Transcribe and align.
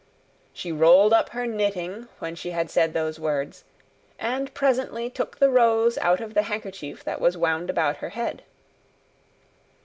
She 0.51 0.71
rolled 0.71 1.13
up 1.13 1.29
her 1.29 1.45
knitting 1.45 2.07
when 2.17 2.33
she 2.33 2.49
had 2.49 2.71
said 2.71 2.93
those 2.93 3.19
words, 3.19 3.65
and 4.17 4.51
presently 4.55 5.11
took 5.11 5.37
the 5.37 5.51
rose 5.51 5.95
out 5.99 6.19
of 6.21 6.33
the 6.33 6.41
handkerchief 6.49 7.03
that 7.03 7.21
was 7.21 7.37
wound 7.37 7.69
about 7.69 7.97
her 7.97 8.09
head. 8.09 8.41